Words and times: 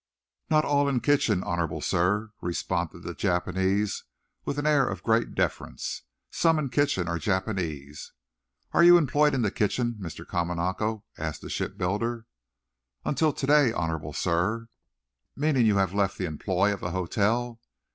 "Not 0.49 0.65
all 0.65 0.89
in 0.89 0.99
kitchen, 0.99 1.43
honorable 1.43 1.79
sir," 1.79 2.31
responded 2.41 3.03
the 3.03 3.13
Japanese, 3.13 4.03
with 4.45 4.57
an 4.57 4.65
air 4.65 4.87
of 4.87 5.03
great 5.03 5.35
deference. 5.35 6.01
"Some 6.31 6.57
in 6.57 6.69
kitchen 6.69 7.07
are 7.07 7.19
Japanese." 7.19 8.11
"Are 8.71 8.83
you 8.83 8.97
employed 8.97 9.35
in 9.35 9.43
the 9.43 9.51
kitchen, 9.51 9.99
Mr. 9.99 10.25
Kamanako?" 10.25 11.03
asked 11.19 11.41
the 11.43 11.51
shipbuilder. 11.51 12.25
"Until 13.05 13.31
to 13.31 13.45
day, 13.45 13.71
honorable 13.73 14.11
sir." 14.13 14.69
"Meaning 15.35 15.67
you 15.67 15.75
have 15.77 15.93
left 15.93 16.17
the 16.17 16.25
employ 16.25 16.73
of 16.73 16.79
the 16.79 16.89
hotel?" 16.89 17.61